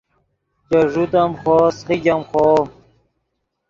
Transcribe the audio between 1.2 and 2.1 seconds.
ام خوو سیخیګ